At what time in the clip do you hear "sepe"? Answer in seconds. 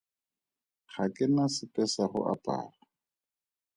1.55-1.83